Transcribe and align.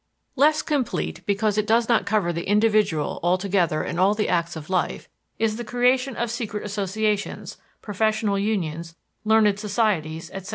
Less 0.35 0.63
complete 0.63 1.23
because 1.27 1.59
it 1.59 1.67
does 1.67 1.87
not 1.87 2.07
cover 2.07 2.33
the 2.33 2.47
individual 2.49 3.19
altogether 3.21 3.83
in 3.83 3.99
all 3.99 4.15
the 4.15 4.27
acts 4.27 4.55
of 4.55 4.67
life 4.67 5.07
is 5.37 5.57
the 5.57 5.63
creation 5.63 6.15
of 6.15 6.31
secret 6.31 6.65
associations, 6.65 7.57
professional 7.83 8.39
unions, 8.39 8.95
learned 9.23 9.59
societies, 9.59 10.31
etc. 10.31 10.49